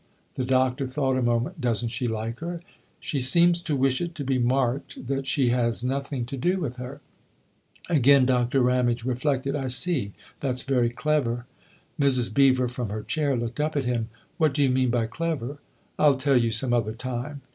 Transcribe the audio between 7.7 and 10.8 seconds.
112 THE OTHER HOUSE Again Doctor Ramage reflected." I see that's